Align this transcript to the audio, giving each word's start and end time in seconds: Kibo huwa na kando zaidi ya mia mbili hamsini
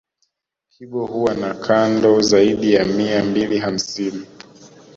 Kibo 0.69 1.05
huwa 1.05 1.33
na 1.33 1.53
kando 1.53 2.21
zaidi 2.21 2.73
ya 2.73 2.85
mia 2.85 3.23
mbili 3.23 3.57
hamsini 3.59 4.25